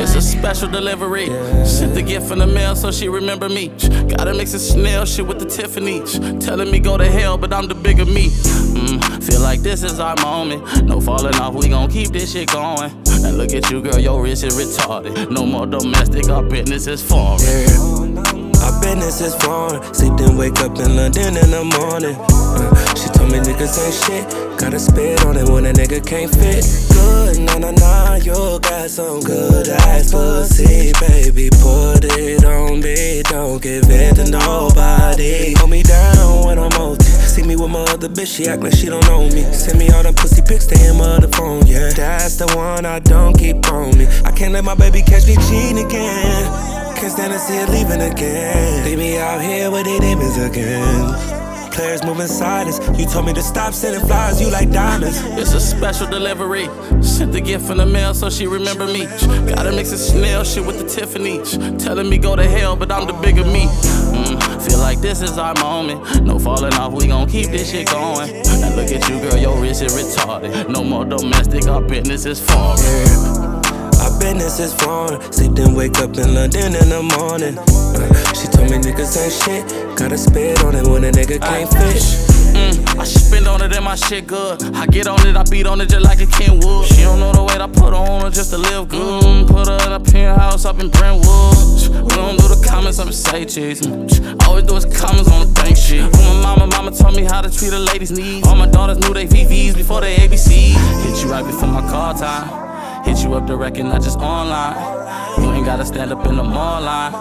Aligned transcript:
It's 0.00 0.14
a 0.14 0.20
special 0.20 0.68
delivery. 0.68 1.26
Sent 1.66 1.94
the 1.94 2.02
gift 2.02 2.30
in 2.30 2.38
the 2.38 2.46
mail 2.46 2.76
so 2.76 2.90
she 2.92 3.08
remember 3.08 3.48
me. 3.48 3.68
Gotta 4.16 4.34
mix 4.34 4.52
the 4.52 4.58
Chanel 4.58 5.04
shit 5.04 5.26
with 5.26 5.38
the 5.38 5.46
Tiffany. 5.46 6.00
Telling 6.40 6.70
me 6.70 6.78
go 6.78 6.96
to 6.96 7.10
hell, 7.10 7.36
but 7.38 7.52
I'm 7.52 7.66
the 7.66 7.74
bigger 7.74 8.04
me. 8.04 8.28
Mm, 8.28 9.22
feel 9.24 9.40
like 9.40 9.60
this 9.60 9.82
is 9.82 9.98
our 9.98 10.16
moment. 10.22 10.84
No 10.84 11.00
falling 11.00 11.34
off, 11.36 11.54
we 11.54 11.68
gon' 11.68 11.90
keep 11.90 12.10
this 12.10 12.32
shit 12.32 12.50
going. 12.50 12.90
And 13.24 13.38
look 13.38 13.52
at 13.54 13.70
you, 13.70 13.80
girl, 13.80 13.98
your 13.98 14.22
wrist 14.22 14.44
is 14.44 14.54
retarded. 14.56 15.30
No 15.30 15.46
more 15.46 15.66
domestic, 15.66 16.28
our 16.28 16.42
business 16.42 16.86
is 16.86 17.02
foreign. 17.02 18.33
Business 18.84 19.22
is 19.22 19.34
foreign. 19.36 19.80
Sleep 19.94 20.12
then 20.18 20.36
wake 20.36 20.60
up 20.60 20.76
in 20.76 20.94
London 20.94 21.38
in 21.40 21.50
the 21.50 21.64
morning. 21.80 22.16
Uh, 22.20 22.94
she 22.94 23.08
told 23.16 23.32
me 23.32 23.38
niggas 23.38 23.80
ain't 23.80 23.96
shit. 23.96 24.60
Gotta 24.60 24.78
spit 24.78 25.24
on 25.24 25.38
it 25.38 25.48
when 25.48 25.64
a 25.64 25.72
nigga 25.72 26.04
can't 26.04 26.30
fit. 26.30 26.60
Good, 26.92 27.40
nah, 27.40 27.56
nah, 27.56 27.70
nah, 27.70 28.16
you 28.16 28.60
got 28.60 28.90
some 28.90 29.20
good 29.20 29.68
ass 29.68 30.12
pussy, 30.12 30.92
baby. 31.00 31.48
Put 31.64 32.04
it 32.04 32.44
on 32.44 32.80
me, 32.80 33.22
don't 33.22 33.60
give 33.62 33.88
it 33.88 34.16
to 34.16 34.30
nobody. 34.30 35.54
Hold 35.56 35.70
me 35.70 35.82
down 35.82 36.44
when 36.44 36.58
I'm 36.58 36.72
OT. 36.74 37.02
See 37.04 37.42
me 37.42 37.56
with 37.56 37.70
my 37.70 37.80
other 37.88 38.10
bitch, 38.10 38.36
she 38.36 38.48
act 38.48 38.62
like 38.62 38.74
she 38.74 38.88
don't 38.88 39.04
know 39.06 39.24
me. 39.30 39.44
Send 39.54 39.78
me 39.78 39.88
all 39.90 40.02
them 40.02 40.14
pussy 40.14 40.42
pics 40.42 40.66
to 40.66 40.76
him 40.76 41.00
on 41.00 41.22
the 41.22 41.28
phone, 41.28 41.66
yeah. 41.66 41.88
That's 41.96 42.36
the 42.36 42.46
one 42.54 42.84
I 42.84 42.98
don't 42.98 43.32
keep 43.32 43.66
on 43.72 43.96
me. 43.96 44.06
I 44.26 44.30
can't 44.30 44.52
let 44.52 44.62
my 44.62 44.74
baby 44.74 45.00
catch 45.00 45.26
me 45.26 45.36
cheating 45.48 45.86
again. 45.86 46.83
Can't 46.96 47.12
stand 47.12 47.32
to 47.32 47.38
see 47.38 47.56
her 47.56 47.66
leaving 47.66 48.00
again. 48.00 48.84
Leave 48.84 48.98
me 48.98 49.18
out 49.18 49.40
here 49.40 49.70
with 49.70 49.84
the 49.84 49.98
demons 50.00 50.36
again. 50.36 51.42
Players 51.72 52.04
moving 52.04 52.28
silence. 52.28 52.78
You 52.96 53.04
told 53.04 53.26
me 53.26 53.32
to 53.32 53.42
stop 53.42 53.74
sending 53.74 54.00
flowers, 54.06 54.40
you 54.40 54.48
like 54.48 54.70
diamonds. 54.70 55.20
It's 55.24 55.52
a 55.54 55.60
special 55.60 56.06
delivery. 56.06 56.68
Sent 57.02 57.32
the 57.32 57.40
gift 57.40 57.68
in 57.68 57.78
the 57.78 57.86
mail 57.86 58.14
so 58.14 58.30
she 58.30 58.46
remember 58.46 58.86
me. 58.86 59.06
Gotta 59.06 59.72
mix 59.72 59.90
the 59.90 59.98
Chanel 59.98 60.44
shit 60.44 60.64
with 60.64 60.78
the 60.78 60.88
Tiffany. 60.88 61.42
Telling 61.78 62.08
me 62.08 62.16
go 62.16 62.36
to 62.36 62.44
hell, 62.44 62.76
but 62.76 62.92
I'm 62.92 63.08
the 63.08 63.12
bigger 63.14 63.44
me. 63.44 63.66
Mm, 64.14 64.62
feel 64.62 64.78
like 64.78 65.00
this 65.00 65.20
is 65.20 65.36
our 65.36 65.54
moment. 65.54 66.22
No 66.22 66.38
falling 66.38 66.74
off, 66.74 66.92
we 66.92 67.08
gon' 67.08 67.28
keep 67.28 67.48
this 67.48 67.72
shit 67.72 67.90
going. 67.90 68.32
Now 68.60 68.76
look 68.76 68.92
at 68.92 69.08
you, 69.08 69.20
girl, 69.20 69.36
your 69.36 69.60
wrist 69.60 69.82
is 69.82 69.92
retarded. 69.94 70.70
No 70.70 70.84
more 70.84 71.04
domestic, 71.04 71.66
our 71.66 71.82
business 71.82 72.24
is 72.24 72.40
foreign. 72.40 73.43
Business 74.24 74.58
is 74.58 74.72
foreign. 74.72 75.20
Sleep 75.30 75.52
then 75.52 75.74
wake 75.74 75.98
up 75.98 76.16
in 76.16 76.32
London 76.32 76.74
in 76.74 76.88
the 76.88 77.02
morning. 77.20 77.58
Uh, 77.58 78.08
she 78.32 78.48
told 78.48 78.70
me 78.70 78.78
niggas 78.78 79.20
ain't 79.20 79.36
shit. 79.36 79.98
Gotta 79.98 80.16
spit 80.16 80.64
on 80.64 80.74
it 80.74 80.88
when 80.88 81.04
a 81.04 81.12
nigga 81.12 81.38
can't 81.38 81.68
fit. 81.68 82.00
Mm, 82.56 82.98
I 82.98 83.04
spend 83.04 83.46
on 83.46 83.60
it 83.60 83.76
and 83.76 83.84
my 83.84 83.96
shit 83.96 84.26
good. 84.26 84.62
I 84.74 84.86
get 84.86 85.08
on 85.08 85.20
it, 85.26 85.36
I 85.36 85.42
beat 85.42 85.66
on 85.66 85.78
it 85.82 85.90
just 85.90 86.02
like 86.02 86.22
a 86.22 86.26
Kenwood. 86.26 86.86
She 86.86 87.02
don't 87.02 87.20
know 87.20 87.32
the 87.32 87.42
weight 87.44 87.60
I 87.60 87.66
put 87.66 87.92
on 87.92 88.22
her 88.22 88.30
just 88.30 88.48
to 88.52 88.56
live 88.56 88.88
good. 88.88 89.24
Mm, 89.24 89.46
put 89.46 89.68
her 89.68 89.76
in 89.86 89.92
a 89.92 90.00
penthouse 90.00 90.64
up 90.64 90.80
in 90.80 90.88
Brentwood. 90.88 91.92
We 91.92 92.16
don't 92.16 92.40
do 92.40 92.48
the 92.48 92.64
comments, 92.66 92.98
I'm 92.98 93.12
say 93.12 93.44
cheese. 93.44 93.82
Mm, 93.82 94.42
always 94.48 94.64
do 94.64 94.74
is 94.76 94.86
comments 94.86 95.30
on 95.30 95.46
the 95.46 95.52
bank 95.52 95.76
shit. 95.76 96.00
When 96.00 96.40
my 96.40 96.56
mama, 96.56 96.66
mama 96.68 96.90
told 96.92 97.14
me 97.14 97.24
how 97.24 97.42
to 97.42 97.50
treat 97.50 97.74
a 97.74 97.78
lady's 97.78 98.10
needs. 98.10 98.48
All 98.48 98.56
my 98.56 98.68
daughters 98.68 98.96
knew 99.00 99.12
they 99.12 99.26
VVs 99.26 99.76
before 99.76 100.00
they 100.00 100.16
ABC. 100.16 100.72
Hit 101.04 101.22
you 101.22 101.30
right 101.30 101.44
before 101.44 101.68
my 101.68 101.82
call 101.90 102.14
time. 102.14 102.73
Hit 103.04 103.22
you 103.22 103.34
up 103.34 103.46
direct 103.46 103.76
and 103.76 103.88
not 103.90 104.02
just 104.02 104.18
online. 104.18 104.76
You 105.38 105.52
ain't 105.52 105.66
gotta 105.66 105.84
stand 105.84 106.12
up 106.12 106.26
in 106.26 106.36
the 106.36 106.42
mall 106.42 106.80
line. 106.80 107.12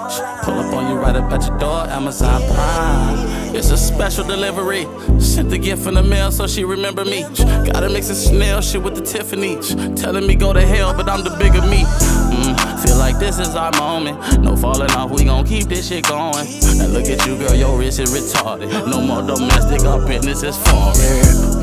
Pull 0.43 0.59
up 0.59 0.73
on 0.73 0.89
you 0.89 0.95
right 0.95 1.15
up 1.15 1.31
at 1.31 1.47
your 1.47 1.57
door, 1.57 1.87
Amazon 1.89 2.41
Prime. 2.53 3.55
It's 3.55 3.69
a 3.69 3.77
special 3.77 4.23
delivery. 4.23 4.87
Sent 5.19 5.49
the 5.49 5.57
gift 5.57 5.87
in 5.87 5.95
the 5.95 6.03
mail 6.03 6.31
so 6.31 6.47
she 6.47 6.63
remember 6.63 7.03
me. 7.03 7.23
Gotta 7.23 7.89
mix 7.89 8.07
the 8.07 8.15
Chanel 8.15 8.61
shit 8.61 8.81
with 8.81 8.95
the 8.95 9.01
Tiffany. 9.01 9.57
Telling 9.95 10.25
me 10.25 10.35
go 10.35 10.53
to 10.53 10.61
hell, 10.61 10.93
but 10.93 11.09
I'm 11.09 11.23
the 11.23 11.31
bigger 11.31 11.61
me. 11.67 11.83
Mm, 11.83 12.83
feel 12.85 12.97
like 12.97 13.19
this 13.19 13.39
is 13.39 13.55
our 13.55 13.71
moment. 13.73 14.41
No 14.41 14.55
falling 14.55 14.91
off, 14.91 15.11
we 15.11 15.25
gon' 15.25 15.45
keep 15.45 15.65
this 15.65 15.87
shit 15.87 16.07
going. 16.07 16.47
And 16.79 16.93
look 16.93 17.05
at 17.05 17.25
you, 17.27 17.37
girl, 17.37 17.55
your 17.55 17.77
wrist 17.77 17.99
is 17.99 18.13
retarded. 18.13 18.69
No 18.87 19.01
more 19.01 19.21
domestic, 19.21 19.85
our 19.85 20.05
business 20.07 20.43
is 20.43 20.57
foreign. 20.57 21.62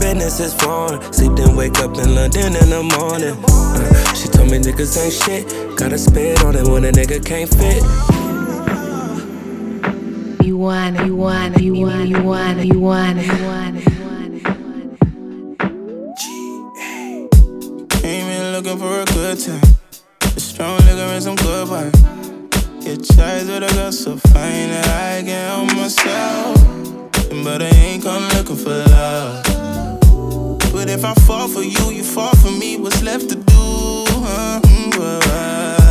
Business 0.00 0.40
is 0.40 0.54
foreign. 0.54 1.00
Sleep 1.12 1.32
then 1.36 1.56
wake 1.56 1.78
up 1.78 1.96
in 1.96 2.14
London 2.14 2.54
in 2.56 2.70
the 2.70 2.82
morning. 2.98 3.36
Uh, 3.48 4.14
she 4.14 4.28
told 4.28 4.50
me 4.50 4.58
niggas 4.58 4.96
ain't 5.02 5.12
shit. 5.12 5.76
Gotta 5.76 5.98
spit 5.98 6.44
on 6.44 6.54
it 6.54 6.66
when 6.68 6.84
a 6.84 6.92
nigga 6.92 7.24
can't 7.24 7.48
fit. 7.50 7.82
You 10.44 10.58
want 10.58 10.96
it, 10.96 11.06
you 11.06 11.16
want 11.16 11.56
it, 11.56 11.62
you 11.62 11.74
want 11.74 12.02
it, 12.02 12.08
you 12.08 12.22
want 12.22 12.58
it, 12.58 12.66
you 12.66 12.80
want 12.80 13.18
it, 13.18 13.26
you 13.26 13.44
want 13.44 13.76
it. 13.76 13.84
Came 18.02 18.26
in 18.26 18.52
looking 18.52 18.78
for 18.78 19.00
a 19.00 19.04
good 19.06 19.38
time. 19.38 19.62
A 20.22 20.40
strong 20.40 20.78
liquor 20.80 21.08
and 21.14 21.22
some 21.22 21.36
good 21.36 21.68
wine. 21.68 21.92
Get 22.80 23.02
charged 23.02 23.48
with 23.48 23.62
a 23.64 23.74
girl 23.74 23.92
so 23.92 24.16
fine 24.16 24.68
that 24.70 24.86
I 24.86 25.22
can't 25.24 25.68
help 25.68 25.76
myself. 25.76 26.56
But 27.44 27.62
I 27.62 27.68
ain't 27.68 28.02
come 28.02 28.28
looking 28.30 28.56
for 28.56 28.70
love. 28.70 29.45
But 30.86 30.92
if 30.92 31.04
I 31.04 31.14
fall 31.14 31.48
for 31.48 31.62
you, 31.62 31.90
you 31.90 32.04
fall 32.04 32.32
for 32.36 32.52
me. 32.52 32.76
What's 32.76 33.02
left 33.02 33.28
to 33.30 33.34
do? 33.34 34.04
Uh, 34.24 34.60
how 34.62 35.85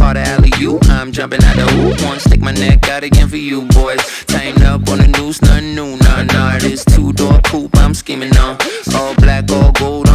caught 0.00 0.14
the 0.14 0.22
alley 0.22 0.50
you. 0.58 0.78
I'm 0.84 1.12
jumping 1.12 1.44
out 1.44 1.56
the 1.56 1.66
hoop, 1.74 2.02
one 2.08 2.18
stick 2.18 2.40
my 2.40 2.52
neck 2.52 2.88
out 2.88 3.04
again 3.04 3.28
for 3.28 3.36
you 3.36 3.62
boys. 3.78 4.02
Tighten 4.24 4.62
up 4.62 4.88
on 4.88 4.98
the 4.98 5.08
noose, 5.08 5.42
nothing 5.42 5.74
new, 5.74 5.96
nah 5.96 6.22
nah. 6.22 6.58
This 6.58 6.84
two 6.84 7.12
door 7.12 7.38
coupe 7.44 7.76
I'm 7.76 7.92
scheming 7.92 8.34
on, 8.38 8.56
all 8.94 9.14
black, 9.16 9.50
all 9.50 9.72
gold. 9.72 10.09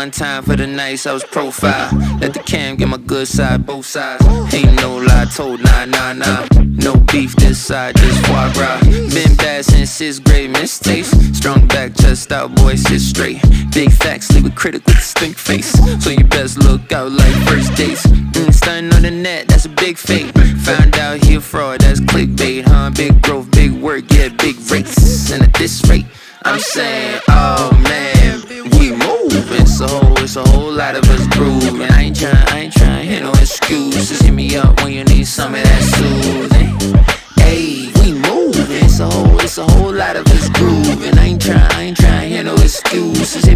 One 0.00 0.10
time 0.10 0.42
for 0.42 0.56
the 0.56 0.66
nights 0.66 1.06
I 1.06 1.12
was 1.12 1.24
profile. 1.24 1.90
Let 2.22 2.32
the 2.32 2.38
cam 2.38 2.76
get 2.76 2.88
my 2.88 2.96
good 2.96 3.28
side, 3.28 3.66
both 3.66 3.84
sides. 3.84 4.24
Ain't 4.54 4.74
no 4.80 4.96
lie, 4.96 5.26
told 5.26 5.62
nah, 5.62 5.84
nah, 5.84 6.14
nah. 6.14 6.48
No 6.62 6.94
beef 7.12 7.36
this 7.36 7.58
side, 7.58 7.96
just 7.96 8.26
foie 8.26 8.50
gras. 8.54 8.80
Been 9.12 9.36
bad 9.36 9.66
since 9.66 9.90
sixth 9.90 10.24
grade, 10.24 10.52
mistakes. 10.52 11.10
Strong 11.36 11.68
back, 11.68 11.94
chest 11.94 12.32
out, 12.32 12.54
boy, 12.54 12.76
sit 12.76 12.98
straight. 12.98 13.42
Big 13.74 13.92
facts, 13.92 14.32
leave 14.32 14.46
a 14.46 14.50
critic 14.50 14.86
with 14.86 14.96
a 14.96 15.02
stink 15.02 15.36
face. 15.36 15.70
So 16.02 16.08
you 16.08 16.24
best 16.24 16.56
look 16.56 16.90
out 16.92 17.12
like 17.12 17.34
first 17.46 17.74
dates. 17.74 18.06
Mm, 18.06 18.54
stunning 18.54 18.94
on 18.94 19.02
the 19.02 19.10
net, 19.10 19.48
that's 19.48 19.66
a 19.66 19.68
big 19.68 19.98
fake. 19.98 20.32
Found 20.64 20.96
out 20.96 21.22
he 21.22 21.34
a 21.34 21.42
fraud, 21.42 21.82
that's 21.82 22.00
clickbait, 22.00 22.64
huh? 22.66 22.88
Big 22.96 23.20
growth, 23.20 23.50
big 23.50 23.72
work, 23.72 24.04
yeah, 24.12 24.30
big 24.30 24.56
rates. 24.70 25.30
And 25.30 25.42
at 25.42 25.52
this 25.52 25.86
rate, 25.90 26.06
I'm 26.42 26.58
saying, 26.58 27.20
oh 27.28 27.70
man, 27.84 28.09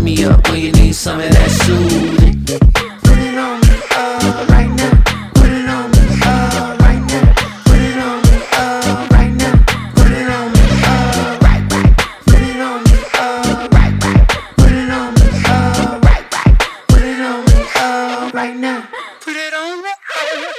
me 0.05 0.25
up 0.27 0.47
when 0.51 0.61
you 0.61 0.71
need 0.73 0.95
some 0.95 1.19
of 1.19 1.31
that 1.31 1.51
soothing. 1.65 2.45
Put 2.45 3.19
it 3.19 3.39
on 3.39 3.61
me, 3.61 3.69
uh, 3.91 4.47
right 4.51 4.69
now. 4.69 5.03
Put 5.35 5.49
it 5.49 5.67
on 5.67 5.91
me, 5.91 5.99
uh, 6.23 6.77
right 6.81 7.01
now. 7.09 7.33
Put 7.65 7.81
it 7.81 7.97
on 7.97 8.21
me, 8.21 8.37
uh, 8.53 9.09
right 9.11 9.33
now. 9.33 9.55
Put 9.97 10.13
it 10.13 10.29
on 10.29 10.53
me, 10.53 10.61
uh, 10.85 11.39
right, 11.41 11.65
right. 11.73 11.97
Put 12.27 12.43
it 12.43 12.61
on 12.61 12.85
me, 12.85 12.97
uh, 13.15 13.69
right, 13.73 14.05
right. 14.05 14.29
Put 14.59 14.73
it 14.73 14.91
on 14.93 15.15
me, 15.15 15.27
uh, 15.47 16.01
right, 16.05 16.27
right. 16.37 16.55
Put 16.89 17.03
it 17.03 17.21
on 17.25 17.45
me, 17.47 17.57
uh, 17.75 18.31
right 18.35 18.57
now. 18.57 18.87
Put 19.25 19.37
it 19.37 19.55
on 19.55 19.83
me. 19.83 19.91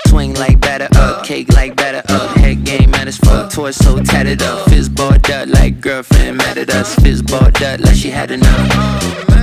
Swing 0.07 0.33
like 0.36 0.59
batter 0.59 0.89
up, 0.95 1.24
cake 1.24 1.53
like 1.53 1.75
batter 1.75 2.01
up. 2.12 2.36
Head 2.38 2.63
game 2.63 2.89
mad 2.89 3.07
as 3.07 3.18
fuck, 3.19 3.51
torso 3.51 4.01
tatted 4.01 4.42
up. 4.42 4.68
Fizz 4.69 4.89
balled 4.89 5.30
up 5.30 5.47
like 5.50 5.81
girlfriend 5.81 6.38
mad 6.38 6.57
at 6.57 6.71
us. 6.71 6.95
Fizz 6.95 7.21
balled 7.21 7.62
up 7.62 7.80
like 7.81 7.95
she 7.95 8.09
had 8.09 8.31
enough. 8.31 9.35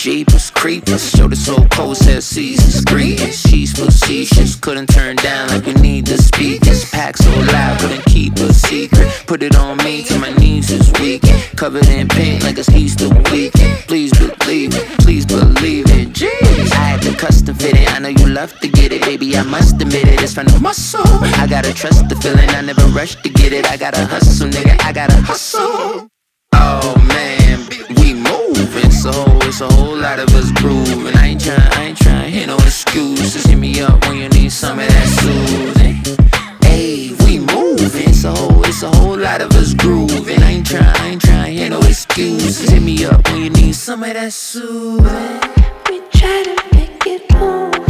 Jeepers, 0.00 0.50
creepers, 0.50 1.10
showed 1.10 1.30
us 1.30 1.44
so 1.44 1.62
cold, 1.66 1.94
said 1.94 2.22
seasons, 2.22 2.82
greetings. 2.86 3.38
She's 3.38 3.70
facetious, 3.78 4.56
couldn't 4.56 4.86
turn 4.86 5.16
down 5.16 5.48
like 5.48 5.66
we 5.66 5.74
need 5.74 6.06
the 6.06 6.16
speakers. 6.16 6.90
Pack 6.90 7.18
so 7.18 7.28
loud, 7.28 7.78
couldn't 7.80 8.06
keep 8.06 8.34
a 8.36 8.50
secret. 8.54 9.12
Put 9.26 9.42
it 9.42 9.54
on 9.56 9.76
me 9.84 10.02
till 10.02 10.18
my 10.18 10.32
knees 10.38 10.70
is 10.70 10.90
weak. 11.00 11.20
Covered 11.54 11.86
in 11.88 12.08
paint 12.08 12.44
like 12.44 12.56
it's 12.56 12.70
Easter 12.70 13.10
weekend. 13.30 13.78
Please 13.88 14.10
believe 14.18 14.74
it, 14.74 14.86
please 15.00 15.26
believe 15.26 15.84
it. 15.90 16.08
Jeez, 16.14 16.72
I 16.72 16.96
had 16.96 17.02
to 17.02 17.14
custom 17.14 17.56
fit 17.56 17.76
it. 17.76 17.92
I 17.94 17.98
know 17.98 18.08
you 18.08 18.26
love 18.26 18.58
to 18.60 18.68
get 18.68 18.94
it, 18.94 19.02
baby. 19.02 19.36
I 19.36 19.42
must 19.42 19.82
admit 19.82 20.08
it, 20.08 20.22
it's 20.22 20.32
from 20.32 20.46
the 20.46 20.58
muscle. 20.60 21.04
I 21.04 21.46
gotta 21.46 21.74
trust 21.74 22.08
the 22.08 22.16
feeling, 22.16 22.48
I 22.48 22.62
never 22.62 22.86
rush 22.86 23.16
to 23.16 23.28
get 23.28 23.52
it. 23.52 23.70
I 23.70 23.76
gotta 23.76 24.06
hustle, 24.06 24.48
nigga, 24.48 24.82
I 24.82 24.94
gotta 24.94 25.20
hustle. 25.20 26.09
It's 29.02 29.06
a 29.06 29.12
whole, 29.12 29.42
it's 29.44 29.60
a 29.62 29.66
whole 29.66 29.96
lot 29.96 30.18
of 30.18 30.28
us 30.34 30.52
grooving. 30.52 31.16
I 31.16 31.28
ain't 31.28 31.40
trying, 31.42 31.58
I 31.58 31.84
ain't 31.84 31.96
trying, 31.96 32.30
hear 32.30 32.46
no 32.46 32.56
excuses. 32.56 33.46
Hit 33.46 33.56
me 33.56 33.80
up 33.80 34.04
when 34.06 34.18
you 34.18 34.28
need 34.28 34.52
some 34.52 34.78
of 34.78 34.86
that 34.86 35.08
soothing. 35.22 36.18
Hey, 36.60 37.16
we 37.24 37.38
moving. 37.38 38.10
It's 38.10 38.24
a 38.24 38.30
whole, 38.30 38.62
it's 38.62 38.82
a 38.82 38.90
whole 38.90 39.16
lot 39.16 39.40
of 39.40 39.52
us 39.52 39.72
grooving. 39.72 40.42
I 40.42 40.50
ain't 40.50 40.66
trying, 40.66 40.84
I 40.84 41.06
ain't 41.12 41.22
trying, 41.22 41.56
hear 41.56 41.70
no 41.70 41.80
excuses. 41.80 42.68
Hit 42.68 42.82
me 42.82 43.06
up 43.06 43.26
when 43.30 43.44
you 43.44 43.48
need 43.48 43.74
some 43.74 44.02
of 44.02 44.12
that 44.12 44.34
soothing. 44.34 45.40
We 45.88 46.02
try 46.10 46.42
to 46.42 46.76
make 46.76 47.06
it 47.06 47.32
move. 47.32 47.89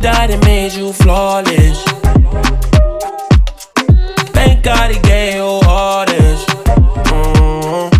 Died 0.00 0.30
made 0.44 0.72
you 0.74 0.92
flawless? 0.92 1.82
Thank 4.36 4.62
God 4.62 4.90
he 4.92 4.98
gave 5.00 5.34
you 5.36 5.42
all 5.42 6.06
this. 6.06 6.44
Mhm. 7.10 7.90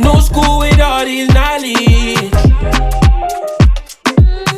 No 0.00 0.20
school 0.20 0.58
with 0.60 0.80
all 0.80 1.04
these 1.04 1.28
knowledge. 1.34 2.32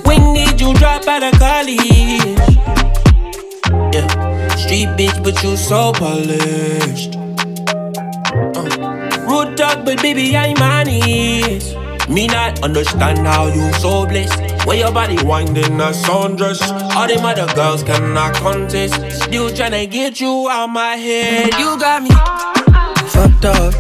When 0.05 0.35
did 0.35 0.61
you 0.61 0.75
drop 0.75 1.07
out 1.09 1.23
of 1.25 1.39
college? 1.39 2.39
Yeah, 3.95 4.09
street 4.57 4.89
bitch, 4.99 5.23
but 5.25 5.43
you 5.43 5.57
so 5.57 5.93
polished. 5.93 7.17
Uh. 8.57 8.69
Rude 9.29 9.57
talk, 9.57 9.85
but 9.85 10.01
baby, 10.03 10.37
I'm 10.37 10.61
honest. 10.63 11.77
Me 12.09 12.27
not 12.29 12.63
understand 12.63 13.19
how 13.27 13.47
you 13.49 13.73
so 13.75 14.07
blessed. 14.07 14.46
Where 14.67 14.77
your 14.77 14.91
body 14.91 15.17
winding 15.23 15.81
a 15.81 15.93
sundress. 15.93 16.61
All 16.97 17.07
them 17.07 17.25
other 17.25 17.47
girls 17.55 17.85
cannot 17.85 18.35
contest. 18.35 18.95
Still 19.23 19.49
tryna 19.51 19.89
get 19.89 20.21
you 20.21 20.49
out 20.51 20.67
my 20.67 20.97
head. 20.97 21.55
You 21.55 21.79
got 21.79 22.03
me 22.03 22.11
fucked 23.15 23.45
up. 23.45 23.73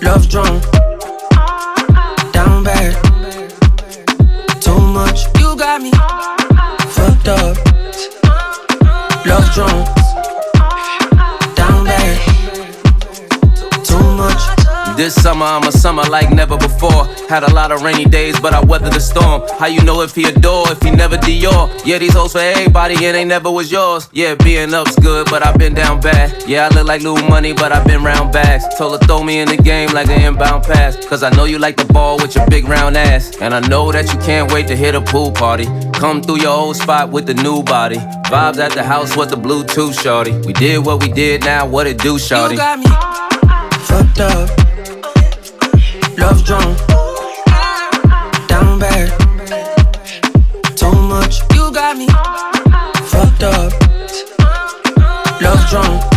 Love 0.00 0.28
drunk. 0.28 0.62
Down 2.32 2.62
bad. 2.62 2.94
Too 4.62 4.78
much. 4.78 5.26
You 5.40 5.56
got 5.56 5.82
me 5.82 5.90
fucked 6.94 7.26
up. 7.26 7.56
Love 9.26 9.52
drunk. 9.54 10.05
This 14.96 15.14
summer, 15.14 15.44
I'm 15.44 15.62
a 15.64 15.72
summer 15.72 16.04
like 16.04 16.30
never 16.30 16.56
before. 16.56 17.04
Had 17.28 17.42
a 17.42 17.52
lot 17.52 17.70
of 17.70 17.82
rainy 17.82 18.06
days, 18.06 18.40
but 18.40 18.54
I 18.54 18.64
weathered 18.64 18.94
the 18.94 19.00
storm. 19.00 19.42
How 19.58 19.66
you 19.66 19.82
know 19.82 20.00
if 20.00 20.14
he 20.14 20.24
adore, 20.24 20.72
if 20.72 20.80
he 20.80 20.90
never 20.90 21.18
Dior? 21.18 21.68
Yeah, 21.84 21.98
these 21.98 22.14
hoes 22.14 22.32
for 22.32 22.38
everybody, 22.38 22.94
and 23.04 23.14
they 23.14 23.24
never 23.24 23.50
was 23.50 23.70
yours. 23.70 24.08
Yeah, 24.12 24.36
being 24.36 24.72
up's 24.72 24.96
good, 24.98 25.28
but 25.28 25.44
I've 25.44 25.58
been 25.58 25.74
down 25.74 26.00
bad. 26.00 26.42
Yeah, 26.48 26.68
I 26.70 26.74
look 26.74 26.86
like 26.86 27.02
little 27.02 27.28
money, 27.28 27.52
but 27.52 27.72
I've 27.72 27.86
been 27.86 28.02
round 28.02 28.32
bags. 28.32 28.64
Told 28.78 28.98
her 28.98 29.06
throw 29.06 29.22
me 29.22 29.40
in 29.40 29.48
the 29.48 29.58
game 29.58 29.90
like 29.90 30.08
an 30.08 30.22
inbound 30.22 30.64
pass. 30.64 30.96
Cause 31.04 31.22
I 31.22 31.28
know 31.36 31.44
you 31.44 31.58
like 31.58 31.76
the 31.76 31.92
ball 31.92 32.16
with 32.16 32.34
your 32.34 32.46
big 32.48 32.66
round 32.66 32.96
ass. 32.96 33.36
And 33.42 33.52
I 33.52 33.60
know 33.68 33.92
that 33.92 34.10
you 34.10 34.18
can't 34.20 34.50
wait 34.50 34.66
to 34.68 34.76
hit 34.76 34.94
a 34.94 35.02
pool 35.02 35.30
party. 35.30 35.66
Come 35.92 36.22
through 36.22 36.40
your 36.40 36.56
old 36.56 36.76
spot 36.76 37.10
with 37.10 37.26
the 37.26 37.34
new 37.34 37.62
body. 37.62 37.98
Vibes 38.30 38.56
at 38.56 38.72
the 38.72 38.82
house 38.82 39.14
with 39.14 39.28
the 39.28 39.36
Bluetooth 39.36 40.00
shorty. 40.02 40.32
We 40.46 40.54
did 40.54 40.86
what 40.86 41.02
we 41.02 41.12
did, 41.12 41.44
now 41.44 41.66
what 41.66 41.86
it 41.86 41.98
do, 41.98 42.18
shorty? 42.18 42.54
You 42.54 42.60
got 42.60 42.78
me 42.78 42.86
fucked 43.86 44.20
up. 44.20 44.65
Love 46.18 46.44
drunk. 46.44 46.78
Down 48.48 48.78
bad. 48.78 49.12
Too 50.74 50.92
much. 50.92 51.40
You 51.54 51.70
got 51.72 51.96
me 51.96 52.06
fucked 53.06 53.42
up. 53.42 53.72
Love 55.42 55.68
drunk. 55.68 56.15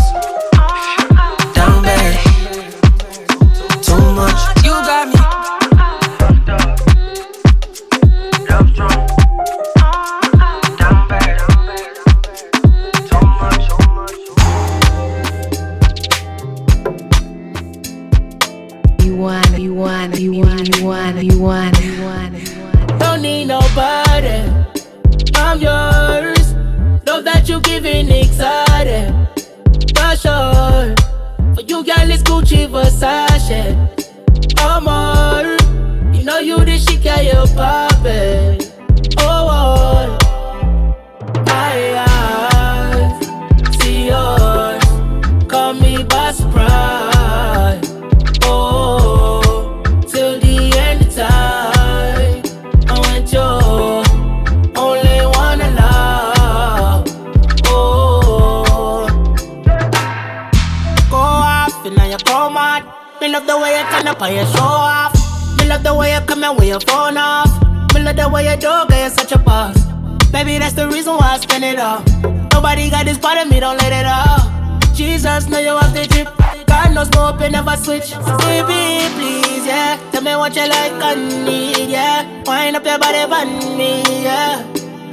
I 71.21 71.37
spend 71.37 71.63
it 71.63 71.79
all. 71.79 72.03
Nobody 72.51 72.89
got 72.89 73.05
this 73.05 73.17
part 73.17 73.37
of 73.37 73.49
me, 73.49 73.59
don't 73.59 73.77
let 73.77 73.93
it 73.93 74.05
all. 74.05 74.91
Jesus, 74.93 75.47
know 75.47 75.59
you 75.59 75.77
have 75.77 75.93
the 75.93 76.05
drip. 76.07 76.27
God 76.67 76.93
knows 76.93 77.09
no 77.11 77.29
open, 77.29 77.53
never 77.53 77.75
switch. 77.77 78.11
Baby, 78.43 79.07
please, 79.15 79.65
yeah. 79.65 79.97
Tell 80.11 80.21
me 80.21 80.35
what 80.35 80.55
you 80.55 80.67
like 80.67 80.91
and 81.03 81.45
need, 81.45 81.89
yeah. 81.89 82.43
Wind 82.45 82.75
up 82.75 82.85
your 82.85 82.99
body 82.99 83.23
for 83.31 83.45
me, 83.77 84.23
yeah. 84.23 84.63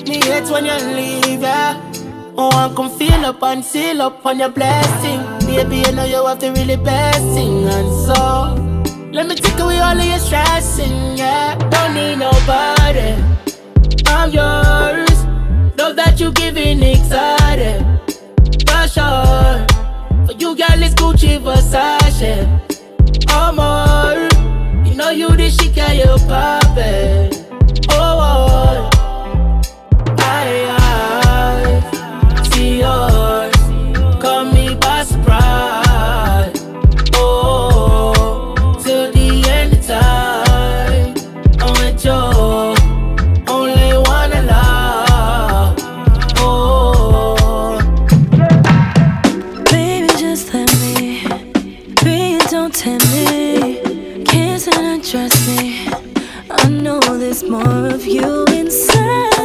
Me 0.06 0.20
hate 0.20 0.50
when 0.50 0.64
you 0.64 0.78
leave, 0.94 1.40
yeah. 1.42 1.80
Oh, 2.38 2.50
I 2.50 2.72
can 2.74 2.90
feel 2.98 3.24
up 3.24 3.42
and 3.42 3.64
seal 3.64 4.02
up 4.02 4.26
on 4.26 4.38
your 4.38 4.48
blessing. 4.50 5.20
Baby, 5.46 5.78
you 5.86 5.92
know 5.92 6.04
you 6.04 6.26
have 6.26 6.40
the 6.40 6.52
really 6.52 6.76
blessing. 6.76 7.64
And 7.64 7.88
so, 8.06 8.54
let 9.12 9.26
me 9.26 9.34
take 9.36 9.58
away 9.58 9.78
all 9.78 9.98
of 9.98 10.04
your 10.04 10.18
stressing, 10.18 11.16
yeah. 11.16 11.54
Don't 11.70 11.94
need 11.94 12.16
nobody. 12.16 13.22
I'm 14.06 14.30
yours. 14.30 15.05
Love 15.86 15.94
that 15.94 16.18
you 16.18 16.32
giving 16.32 16.82
excited. 16.82 17.80
For 18.66 18.88
sure. 18.88 19.64
For 20.26 20.32
you, 20.32 20.56
girl, 20.56 20.82
it's 20.82 20.94
Gucci 20.96 21.38
Versace. 21.38 22.42
Oh, 23.30 23.52
more. 23.54 24.26
You 24.84 24.96
know 24.96 25.10
you 25.10 25.28
the 25.36 25.48
shit, 25.48 25.76
girl, 25.76 25.92
you 25.92 26.18
pop 26.26 26.76
Can't 54.24 54.68
and 54.68 55.04
trust 55.04 55.48
me. 55.48 55.88
I 56.50 56.68
know 56.68 57.00
there's 57.00 57.42
more 57.42 57.86
of 57.88 58.06
you 58.06 58.44
inside. 58.46 59.35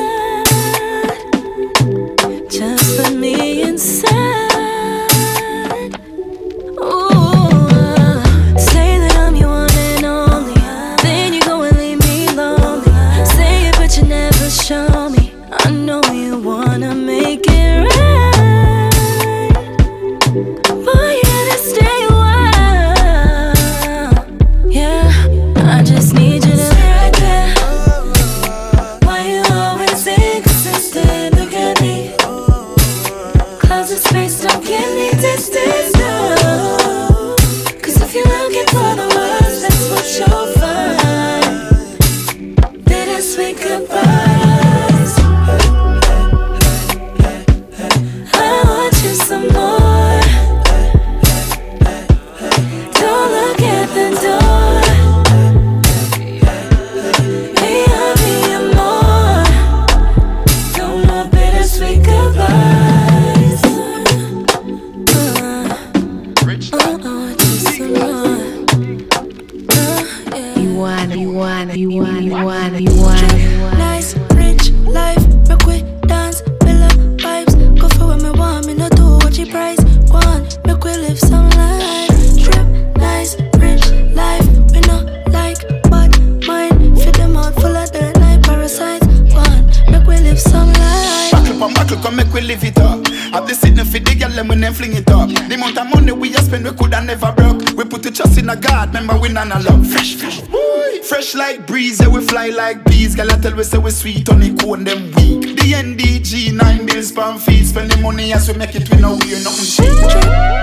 And 94.63 94.75
then 94.75 94.80
fling 94.80 94.96
it 94.96 95.10
up. 95.10 95.27
The 95.27 95.56
amount 95.56 95.77
of 95.77 95.89
money 95.89 96.12
we 96.12 96.36
a 96.36 96.39
spend, 96.39 96.65
we 96.65 96.72
coulda 96.72 97.01
never 97.01 97.32
broke. 97.32 97.62
We 97.75 97.84
put 97.86 98.03
the 98.03 98.12
trust 98.12 98.38
in 98.38 98.50
a 98.50 98.56
God, 98.56 98.89
remember 98.89 99.18
we 99.18 99.30
none 99.30 99.50
love. 99.50 99.88
Fresh, 99.88 100.15
fresh, 100.15 100.41
Woo! 100.50 101.01
fresh 101.03 101.34
like 101.34 101.65
breeze, 101.65 102.00
yeah, 102.00 102.08
we 102.08 102.22
fly 102.22 102.50
like 102.50 102.84
bees. 102.86 103.15
Girl, 103.15 103.32
I 103.32 103.38
tell 103.38 103.56
we 103.56 103.63
say 103.63 103.80
we 103.80 103.89
sweet, 103.89 104.27
honey, 104.27 104.53
cone 104.56 104.84
them 104.84 105.06
weak. 105.15 105.58
The 105.58 105.74
NDG, 105.74 106.53
nine 106.53 106.86
bills 106.86 107.12
pound 107.12 107.41
fees. 107.41 107.70
Spend 107.70 107.89
the 107.91 107.98
money 108.01 108.34
as 108.34 108.48
we 108.48 108.53
make 108.58 108.75
it, 108.75 108.88
we 108.91 108.98
know 109.01 109.15
we 109.15 109.34
are 109.34 109.44
nothing 109.44 109.65
cheap. 109.65 109.94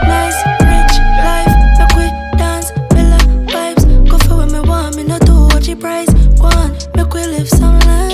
Nice, 0.07 0.39
rich 0.63 0.95
life, 1.19 1.55
make 1.79 1.97
we 1.99 2.07
dance, 2.39 2.71
villa 2.95 3.19
vibes. 3.51 4.11
Go 4.11 4.19
for 4.19 4.37
what 4.37 4.53
me 4.53 4.61
want, 4.61 4.97
me 4.97 5.03
no 5.03 5.19
do 5.19 5.35
what 5.51 5.81
price. 5.81 6.13
Go 6.39 6.47
on, 6.47 6.71
make 6.95 7.13
we 7.13 7.27
live 7.27 7.49
some 7.49 7.81
life. 7.81 8.08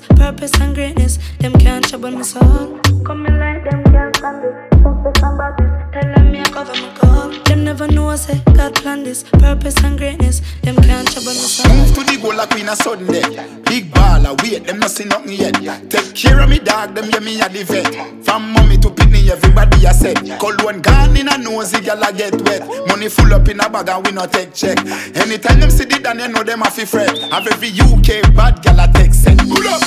God 0.00 0.04
this. 0.10 0.18
Purpose 0.18 0.60
and 0.60 0.74
greatness. 0.74 1.18
Them 1.38 1.52
can't 1.54 1.86
trouble 1.86 2.10
my 2.10 2.22
soul. 2.22 2.80
Come 3.04 3.26
in 3.26 3.38
like 3.38 3.64
them 3.64 3.84
can't 3.84 4.16
stand 4.16 4.42
this. 4.42 4.54
Success 4.82 5.22
and 5.22 5.38
badness. 5.38 5.92
Tell 5.92 6.14
them 6.14 6.32
me 6.32 6.40
I 6.40 6.44
cover 6.44 6.72
my 6.72 6.94
call. 6.94 7.30
Them 7.44 7.64
never 7.64 7.88
know 7.88 8.08
I 8.08 8.16
say 8.16 8.40
God 8.54 8.74
planned 8.74 9.06
this. 9.06 9.22
Purpose 9.24 9.82
and 9.84 9.98
greatness. 9.98 10.40
Them 10.62 10.76
can't 10.76 11.10
trouble 11.10 11.28
my 11.28 11.32
soul. 11.32 11.76
Move 11.76 11.94
to 11.94 12.04
the 12.04 12.20
goal 12.22 12.34
like 12.34 12.54
we 12.54 12.60
in 12.62 12.68
a 12.68 12.76
sudden 12.76 13.06
death. 13.06 13.64
Big 13.64 13.90
baller, 13.90 14.40
wait, 14.42 14.66
them 14.66 14.78
not 14.78 14.90
see 14.90 15.04
nothing 15.04 15.32
yet. 15.32 15.54
Take 15.90 16.14
care 16.14 16.40
of 16.40 16.48
me 16.48 16.58
dog, 16.58 16.94
them 16.94 17.10
yeah 17.10 17.20
me 17.20 17.40
a 17.40 17.48
the 17.48 17.64
vet. 17.64 18.24
From 18.24 18.52
mommy 18.52 18.76
to 18.78 18.88
pitney, 18.88 19.28
everybody 19.28 19.84
a 19.86 19.92
set. 19.92 20.16
Cold 20.38 20.62
one 20.62 20.80
gone 20.80 21.16
in 21.16 21.28
a 21.28 21.38
nosy, 21.38 21.80
gal 21.80 22.02
a 22.02 22.12
get 22.12 22.40
wet. 22.42 22.66
Money 22.86 23.08
full 23.08 23.32
up 23.34 23.48
in 23.48 23.60
a 23.60 23.68
bag 23.68 23.88
and 23.88 24.06
we 24.06 24.12
not 24.12 24.32
take 24.32 24.54
check. 24.54 24.78
Anytime 25.16 25.60
them 25.60 25.70
see 25.70 25.84
the 25.84 25.98
dan, 25.98 26.18
you 26.18 26.28
know 26.28 26.42
them 26.42 26.62
a 26.62 26.70
fi 26.70 26.84
fret. 26.84 27.18
Have 27.32 27.46
every 27.46 27.70
UK 27.70 28.34
bad 28.34 28.62
gal 28.62 28.80
a 28.80 28.92
take 28.92 29.12
set. 29.12 29.13
Pull 29.44 29.68
up. 29.68 29.80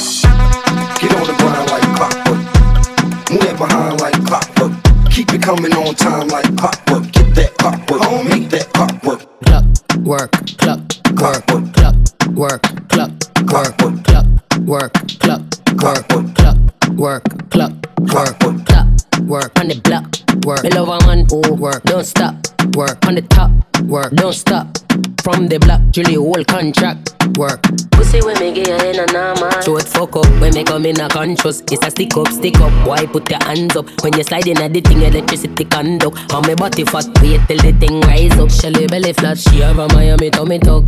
Get 1.01 1.13
on 1.15 1.25
the 1.25 1.33
grind 1.39 1.65
like 1.71 1.89
clockwork. 1.97 2.41
Move 3.31 3.57
behind 3.57 3.99
like 3.99 4.25
clockwork. 4.25 4.73
Keep 5.11 5.33
it 5.33 5.41
coming 5.41 5.73
on 5.73 5.95
time 5.95 6.27
like 6.27 6.55
clockwork. 6.57 7.11
Get 7.11 7.35
that 7.35 7.57
clockwork, 7.57 8.01
make 8.29 8.49
that 8.51 8.71
clockwork. 8.73 9.25
Clock, 9.45 9.65
work, 10.05 10.31
clock, 10.57 10.79
work, 11.19 11.45
clock, 11.73 11.95
work, 12.37 12.61
clock, 12.87 13.11
work, 13.49 13.77
clock, 14.03 14.25
work, 14.61 14.93
clock, 15.17 15.41
work, 15.81 16.03
clock, 16.35 16.57
work, 16.93 17.23
clock, 17.49 17.73
work, 18.13 18.39
clock, 18.39 18.87
work. 19.25 19.59
On 19.59 19.67
the 19.67 19.81
block, 19.83 20.05
work. 20.45 20.63
Me 20.63 20.69
love 20.69 20.89
a 20.89 21.05
man 21.07 21.25
who 21.29 21.55
work, 21.55 21.81
don't 21.83 22.05
stop, 22.05 22.35
work. 22.75 23.03
On 23.07 23.15
the 23.15 23.23
top, 23.23 23.51
work, 23.83 24.11
don't 24.13 24.33
stop. 24.33 24.77
From 25.23 25.47
the 25.47 25.57
block, 25.59 25.81
Julie 25.91 26.13
whole 26.13 26.43
contract, 26.45 27.06
when 30.47 30.55
me 30.55 30.63
come 30.63 30.85
in 30.85 30.99
a 30.99 31.09
conscious. 31.09 31.61
It's 31.71 31.85
a 31.85 31.91
stick 31.91 32.15
up, 32.15 32.27
stick 32.29 32.59
up. 32.61 32.87
Why 32.87 33.05
put 33.05 33.29
your 33.29 33.43
hands 33.43 33.75
up 33.75 33.85
when 34.01 34.13
you 34.13 34.23
slide 34.23 34.47
in 34.47 34.57
a 34.57 34.69
the 34.69 34.81
thing 34.81 35.01
electricity 35.01 35.65
conduct? 35.65 36.33
On 36.33 36.45
me 36.47 36.55
body 36.55 36.85
fat, 36.85 37.05
wait 37.21 37.41
till 37.47 37.57
the 37.57 37.73
thing 37.79 37.99
rise 38.01 38.37
up. 38.39 38.49
Shelly 38.49 38.87
belly 38.87 39.13
flat, 39.13 39.37
she 39.37 39.59
have 39.59 39.79
a 39.79 39.87
Miami 39.93 40.29
tummy 40.29 40.59
tuck. 40.59 40.83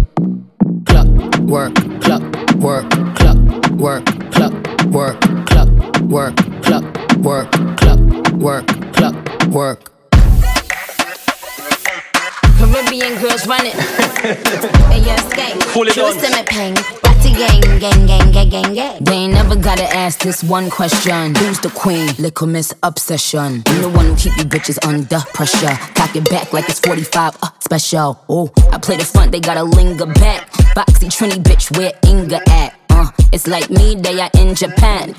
Clock, 0.86 1.08
work, 1.40 1.76
clock, 2.02 2.24
work, 2.56 2.90
clock, 3.16 3.38
work, 3.72 4.06
clock, 4.32 4.54
work, 4.86 5.20
clock, 5.46 5.70
work, 6.04 6.36
clock, 6.64 7.18
work, 7.18 7.52
clock, 7.78 8.00
work, 8.34 8.68
clock, 8.94 9.48
work. 9.48 9.92
Caribbean 12.58 13.22
girls 13.22 13.46
run 13.48 13.66
it. 13.66 13.74
hey, 14.90 15.02
yo, 15.02 15.16
skate. 15.30 15.64
Fully 15.64 15.92
True 15.92 16.99
Batty 17.20 17.34
gang, 17.34 17.80
gang, 17.80 18.06
gang, 18.08 18.32
gang, 18.32 18.50
gang, 18.50 18.74
gang. 18.74 19.04
They 19.04 19.14
ain't 19.14 19.34
never 19.34 19.56
gotta 19.58 19.84
ask 19.84 20.20
this 20.20 20.42
one 20.42 20.70
question. 20.70 21.36
Who's 21.36 21.60
the 21.60 21.70
queen? 21.70 22.08
Little 22.18 22.48
Miss 22.48 22.74
Obsession. 22.82 23.64
I'm 23.66 23.82
the 23.82 23.90
one 23.90 24.06
who 24.06 24.16
keep 24.16 24.38
you 24.38 24.46
bitches 24.46 24.80
under 24.88 25.20
pressure. 25.34 25.76
Cock 25.96 26.16
it 26.16 26.30
back 26.30 26.54
like 26.54 26.70
it's 26.70 26.80
45 26.80 27.38
uh, 27.44 27.50
special. 27.60 28.24
Oh, 28.30 28.50
I 28.72 28.78
play 28.78 28.96
the 28.96 29.04
front, 29.04 29.34
they 29.34 29.42
gotta 29.42 29.64
linger 29.64 30.06
back. 30.06 30.50
Boxy 30.78 31.10
Trini 31.10 31.44
bitch, 31.44 31.76
where 31.78 31.92
Inga 32.06 32.42
at? 32.50 32.79
Uh, 33.00 33.10
it's 33.32 33.48
like 33.48 33.70
me, 33.70 33.96
they 33.96 34.20
are 34.20 34.30
in 34.38 34.54
Japan. 34.54 35.14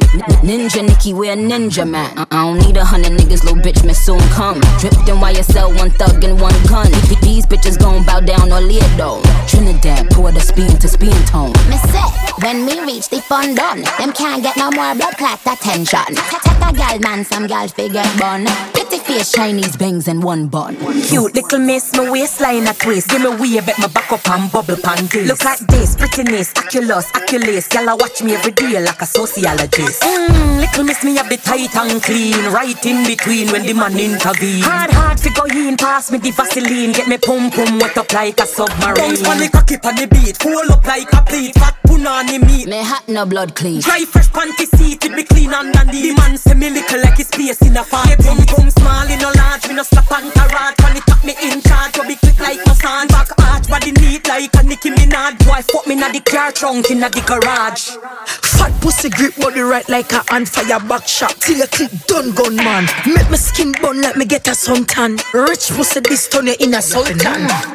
Ninja 0.45 0.87
Nikki, 0.87 1.15
we're 1.15 1.35
ninja 1.35 1.89
man. 1.89 2.19
Uh, 2.19 2.27
I 2.31 2.45
don't 2.45 2.59
need 2.67 2.77
a 2.77 2.85
hundred 2.85 3.13
niggas, 3.13 3.43
little 3.45 3.57
bitch, 3.57 3.85
may 3.87 3.95
soon 3.95 4.21
come. 4.37 4.61
Dripped 4.81 5.09
in 5.09 5.17
YSL, 5.17 5.75
one 5.79 5.91
thug 5.93 6.23
and 6.23 6.39
one 6.39 6.53
gun. 6.69 6.91
Th- 7.09 7.19
These 7.21 7.47
bitches 7.47 7.79
gon' 7.81 8.05
bow 8.05 8.21
down 8.21 8.53
or 8.53 8.61
lead 8.61 8.83
though. 8.99 9.23
Trinidad, 9.49 10.11
pour 10.11 10.31
the 10.31 10.41
speed 10.41 10.79
to 10.81 10.89
speed 10.89 11.15
tone. 11.27 11.53
Miss 11.71 11.83
it, 11.85 12.43
when 12.43 12.67
me 12.67 12.81
reach 12.85 13.09
the 13.09 13.21
fun 13.23 13.55
done, 13.55 13.81
them 13.99 14.13
can't 14.13 14.43
get 14.43 14.57
no 14.59 14.71
more 14.71 14.95
blood 14.95 15.17
clot 15.17 15.41
attention. 15.47 16.05
Take 16.15 16.47
a 16.69 16.73
gal 16.77 16.99
man, 17.01 17.25
some 17.25 17.47
gal 17.47 17.67
figure 17.69 18.05
bun. 18.19 18.45
Pretty 18.75 18.99
face, 18.99 19.33
Chinese 19.33 19.77
bangs 19.77 20.07
and 20.07 20.23
one 20.23 20.49
bun. 20.49 20.77
Cute 21.09 21.35
little 21.35 21.59
miss, 21.59 21.95
my 21.97 22.11
waistline 22.11 22.67
a 22.67 22.75
twist. 22.75 23.09
Give 23.09 23.23
me 23.23 23.31
wave, 23.37 23.65
bet 23.65 23.79
my 23.79 23.87
back 23.89 24.13
up 24.13 24.29
and 24.29 24.53
bubble 24.53 24.77
pan 24.77 25.07
this. 25.07 25.29
Look 25.29 25.45
at 25.47 25.61
this, 25.69 25.97
prettiness, 25.97 26.53
oculus, 26.57 27.07
oculus. 27.15 27.69
Gyal 27.71 27.87
a 27.87 27.95
watch 27.95 28.21
me 28.23 28.35
every 28.35 28.51
day 28.51 28.83
like 28.83 29.01
a 29.01 29.07
sociologist. 29.07 30.03
Mmm, 30.03 30.59
little 30.59 30.83
miss 30.83 31.05
me 31.05 31.15
have 31.15 31.29
the 31.29 31.37
tight 31.37 31.71
and 31.77 32.03
clean, 32.03 32.35
right 32.51 32.85
in 32.85 33.07
between 33.07 33.47
when 33.53 33.63
the 33.63 33.73
man 33.73 33.97
intervene. 33.97 34.63
Hard, 34.63 34.91
hard 34.91 35.21
fi 35.21 35.31
go 35.31 35.45
in, 35.45 35.77
pass 35.77 36.11
me 36.11 36.19
the 36.19 36.33
Vaseline, 36.33 36.91
get 36.91 37.07
me 37.07 37.17
pum 37.17 37.49
pum 37.51 37.79
wet 37.79 37.97
up 37.97 38.13
like 38.13 38.41
a 38.41 38.47
submarine. 38.47 38.97
Bounce 38.97 39.23
pon 39.23 39.39
the 39.39 39.49
cocky 39.49 39.79
pon 39.79 39.95
the 39.95 40.09
beat, 40.11 40.37
full 40.43 40.67
up 40.73 40.85
like 40.85 41.13
a 41.13 41.23
plate, 41.23 41.55
fat 41.55 41.77
punani 41.87 42.43
meat. 42.43 42.67
Me 42.67 42.83
hot 42.83 43.07
no 43.07 43.25
blood 43.25 43.55
clean. 43.55 43.81
Dry 43.81 44.03
fresh 44.03 44.29
panty 44.31 44.67
seat, 44.75 45.05
it 45.05 45.15
be 45.15 45.23
clean 45.23 45.55
underneath. 45.55 46.11
The 46.11 46.15
man 46.19 46.37
say 46.39 46.55
me 46.55 46.71
little 46.71 47.01
like 47.03 47.19
his 47.19 47.29
space 47.29 47.63
in 47.63 47.77
a 47.77 47.85
farm. 47.85 48.11
Pum 48.19 48.39
pum 48.51 48.67
small 48.71 49.07
in 49.07 49.23
a 49.23 49.31
large, 49.39 49.69
me 49.69 49.75
no 49.79 49.85
slap 49.85 50.11
and 50.11 50.27
garage. 50.35 50.75
When 50.83 50.99
it 50.99 51.07
top 51.07 51.23
me 51.23 51.39
in 51.39 51.63
charge, 51.63 51.95
go 51.95 52.03
be 52.03 52.17
quick 52.19 52.41
like 52.43 52.67
my 52.67 52.75
son. 52.75 53.07
Back 53.15 53.31
arch, 53.39 53.71
body 53.71 53.93
neat 53.93 54.27
like 54.27 54.51
a 54.59 54.63
Nicki 54.67 54.91
Minaj. 54.91 55.39
Boy, 55.47 55.63
fuck 55.71 55.87
me 55.87 55.95
na 55.95 56.11
the 56.11 56.19
car 56.19 56.51
trunk 56.51 56.91
in 56.91 57.03
a 57.05 57.09
the 57.09 57.23
garage. 57.23 57.60
Fat 57.61 58.73
pussy 58.81 59.11
grip 59.11 59.37
body 59.37 59.61
right 59.61 59.87
like 59.91 60.11
a 60.13 60.25
on 60.33 60.47
fire 60.47 60.81
back 60.81 61.07
shot. 61.07 61.37
Till 61.41 61.59
you 61.59 61.67
click 61.67 61.91
done 62.07 62.33
gun 62.33 62.57
man. 62.57 62.87
Make 63.05 63.29
my 63.29 63.37
skin 63.37 63.73
burn 63.73 64.01
like 64.01 64.17
me 64.17 64.25
get 64.25 64.49
a 64.49 64.53
suntan. 64.53 65.21
Rich 65.35 65.69
pussy 65.77 66.01
this 66.01 66.27
turn 66.29 66.47
you 66.47 66.55
in 66.59 66.73
a 66.73 66.81
sultan. 66.81 67.21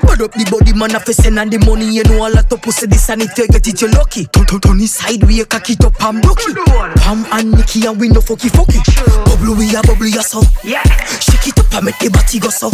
Bud 0.01 0.21
up 0.23 0.33
the 0.33 0.47
body 0.49 0.73
man 0.73 0.95
a 0.95 1.13
send 1.13 1.37
and 1.37 1.53
the 1.53 1.59
money 1.59 1.85
you 1.85 2.03
know 2.05 2.25
a 2.27 2.33
lot 2.33 2.51
of 2.51 2.61
pussy 2.63 2.87
this 2.87 3.09
and 3.11 3.21
if 3.21 3.37
you 3.37 3.47
get 3.47 3.67
it 3.67 3.79
you 3.79 3.87
lucky. 3.89 4.25
Turn 4.25 4.45
turn 4.47 4.59
turn 4.59 4.81
it 4.81 4.87
sideways 4.87 5.45
cock 5.45 5.69
it 5.69 5.85
up 5.85 6.01
and 6.01 6.19
broke 6.19 6.41
it. 6.41 6.57
Pam 6.97 7.23
and 7.31 7.51
Nicky 7.51 7.85
and 7.85 7.99
we 7.99 8.09
no 8.09 8.21
fucky 8.21 8.49
fucky. 8.49 8.81
Bubble 9.25 9.53
we 9.53 9.69
a 9.75 9.83
bubble 9.83 10.07
ya 10.07 10.21
so. 10.21 10.39
Oh. 10.41 10.61
Yeah. 10.63 10.81
Shake 11.21 11.49
it 11.49 11.59
up 11.59 11.71
and 11.75 11.85
make 11.85 11.99
the 11.99 12.09
body 12.09 12.39
go 12.39 12.49
so. 12.49 12.71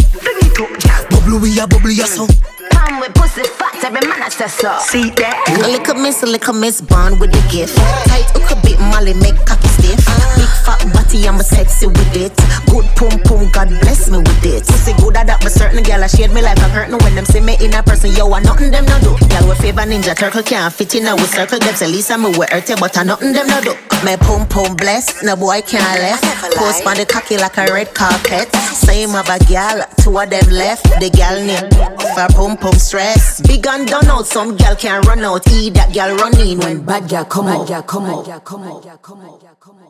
Bubble 1.12 1.40
we 1.44 1.60
a 1.60 1.68
bubble 1.68 1.92
ya 1.92 2.06
so. 2.06 2.24
Oh. 2.24 2.61
Palm 2.82 3.00
with 3.00 3.14
pussy 3.14 3.44
fat, 3.44 3.84
every 3.84 4.02
man 4.10 4.24
I 4.24 4.30
say 4.30 4.48
so. 4.48 4.74
See 4.80 5.10
that? 5.22 5.38
A 5.54 5.70
little 5.70 5.96
miss, 6.02 6.24
a 6.24 6.26
little 6.26 6.54
miss, 6.54 6.82
born 6.82 7.20
with 7.20 7.32
the 7.32 7.44
gift. 7.52 7.78
Tight 8.10 8.26
hook 8.34 8.58
a 8.58 8.62
bit, 8.66 8.80
Molly 8.80 9.14
make 9.14 9.38
cocky 9.46 9.68
fat 10.64 10.82
body, 10.94 11.28
I'm 11.28 11.40
a 11.40 11.44
sexy 11.44 11.88
with 11.88 12.16
it. 12.16 12.34
Good 12.70 12.86
pum 12.96 13.20
pum, 13.26 13.50
God 13.52 13.70
bless 13.82 14.10
me 14.10 14.18
with 14.20 14.46
it. 14.46 14.66
Pussy 14.66 14.94
good 15.02 15.18
at 15.18 15.28
that, 15.28 15.42
but 15.42 15.52
certain 15.52 15.84
gal 15.84 16.04
I 16.04 16.08
shade 16.08 16.32
me 16.32 16.42
like 16.42 16.58
a 16.60 16.70
curtain 16.70 16.98
when 17.04 17.16
them 17.16 17.26
see 17.26 17.42
me 17.42 17.58
in 17.60 17.74
a 17.74 17.84
person. 17.84 18.12
Yo, 18.14 18.32
I 18.32 18.40
nothing 18.40 18.72
them 18.72 18.86
no 18.86 18.98
do. 19.02 19.18
Gal 19.28 19.48
with 19.48 19.60
favor 19.60 19.82
ninja 19.82 20.16
turtle 20.16 20.44
can't 20.44 20.74
fit 20.74 20.96
in 20.96 21.08
a 21.08 21.16
with 21.16 21.34
circle. 21.34 21.60
Them 21.60 21.76
say 21.76 21.88
Lisa 21.88 22.18
me 22.18 22.30
with 22.38 22.54
earthy, 22.54 22.76
but 22.80 22.98
I 22.98 23.04
nothing 23.04 23.34
them 23.34 23.48
no 23.48 23.62
do. 23.62 23.74
My 24.04 24.16
pum 24.16 24.48
pum 24.48 24.76
bless, 24.76 25.24
no 25.24 25.36
boy 25.36 25.62
can't 25.62 26.02
left. 26.02 26.24
Post 26.56 26.86
on 26.86 26.98
the 26.98 27.06
cocky 27.06 27.38
like 27.38 27.58
a 27.58 27.72
red 27.72 27.94
carpet. 27.94 28.54
Same 28.56 29.16
of 29.16 29.30
a 29.30 29.38
gal, 29.46 29.86
two 30.02 30.18
of 30.18 30.30
them 30.30 30.50
left. 30.50 30.84
The 31.00 31.10
gal 31.10 31.38
name 31.38 31.70
for 32.16 32.28
pum 32.34 32.58
pum 32.58 32.74
stress. 32.74 33.42
Big 33.42 33.66
and 33.68 33.88
done 33.88 34.08
out, 34.08 34.26
some 34.26 34.56
gal 34.56 34.76
can't 34.76 35.06
run 35.06 35.20
out. 35.20 35.48
Eat 35.52 35.74
that 35.76 35.94
gal 35.94 36.16
run 36.16 36.38
in 36.40 36.60
when 36.60 36.82
Bad 36.84 37.10
girl 37.10 37.26
come 37.26 37.48
out. 37.48 37.68
Bad 37.68 37.68
girl 37.68 37.82
come 37.84 38.06
out. 38.06 38.44
Come 38.44 38.64
out. 38.64 39.02
Come 39.04 39.22
out. 39.22 39.81